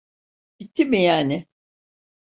Bitti 0.59 0.85
mi 0.85 1.01
yani? 1.03 1.47